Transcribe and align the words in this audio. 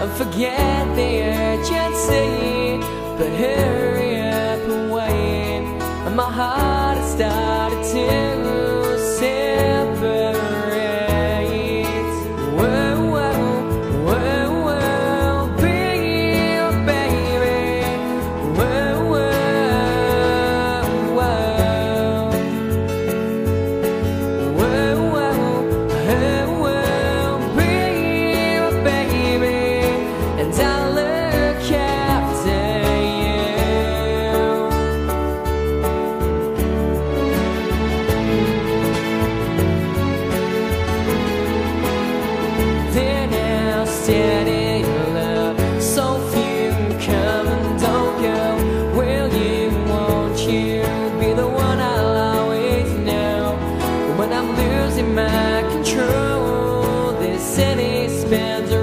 and 0.00 0.12
forget 0.12 0.96
the 0.96 1.22
urgency. 1.22 2.78
But 3.18 3.30
here. 3.36 3.97
expands 58.30 58.77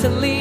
to 0.00 0.08
leave. 0.08 0.39